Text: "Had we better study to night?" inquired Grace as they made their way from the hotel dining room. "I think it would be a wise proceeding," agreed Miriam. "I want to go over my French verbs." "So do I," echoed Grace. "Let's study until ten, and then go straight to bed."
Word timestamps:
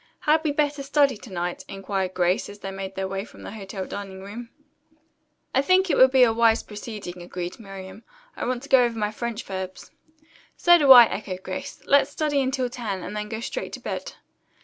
"Had 0.21 0.43
we 0.43 0.51
better 0.51 0.81
study 0.81 1.15
to 1.17 1.31
night?" 1.31 1.63
inquired 1.67 2.15
Grace 2.15 2.49
as 2.49 2.57
they 2.57 2.71
made 2.71 2.95
their 2.95 3.07
way 3.07 3.23
from 3.23 3.43
the 3.43 3.51
hotel 3.51 3.85
dining 3.85 4.23
room. 4.23 4.49
"I 5.53 5.61
think 5.61 5.91
it 5.91 5.95
would 5.95 6.09
be 6.09 6.23
a 6.23 6.33
wise 6.33 6.63
proceeding," 6.63 7.21
agreed 7.21 7.59
Miriam. 7.59 8.03
"I 8.35 8.45
want 8.47 8.63
to 8.63 8.69
go 8.69 8.83
over 8.83 8.97
my 8.97 9.11
French 9.11 9.43
verbs." 9.43 9.91
"So 10.57 10.79
do 10.79 10.91
I," 10.91 11.03
echoed 11.05 11.43
Grace. 11.43 11.83
"Let's 11.85 12.09
study 12.09 12.41
until 12.41 12.67
ten, 12.67 13.03
and 13.03 13.15
then 13.15 13.29
go 13.29 13.41
straight 13.41 13.73
to 13.73 13.79
bed." 13.79 14.13